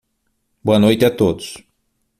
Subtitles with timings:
[0.63, 1.63] Boa noite a todos.